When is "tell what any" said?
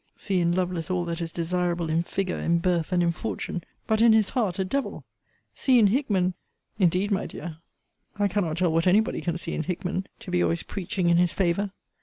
8.57-8.99